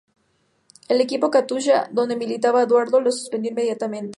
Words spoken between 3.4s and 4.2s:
inmediatamente.